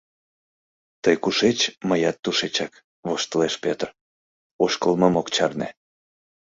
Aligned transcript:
—Тый 1.03 1.15
кушеч, 1.23 1.59
мыят 1.87 2.17
тушечак,— 2.23 2.73
воштылеш 3.07 3.55
Пӧтыр, 3.63 3.89
ошкылмым 4.63 5.13
ок 5.21 5.27
чарне. 5.35 5.69